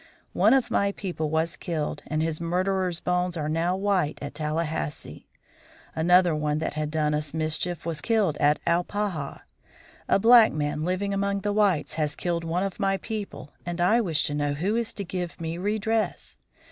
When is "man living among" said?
10.53-11.41